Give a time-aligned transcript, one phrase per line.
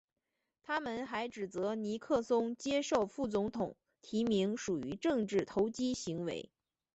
[0.63, 6.49] 他们还指责尼克松接受副总统提名属于政治投机行为。